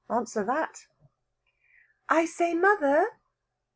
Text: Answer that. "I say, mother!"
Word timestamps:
Answer 0.09 0.43
that. 0.45 0.87
"I 2.09 2.25
say, 2.25 2.55
mother!" 2.55 3.19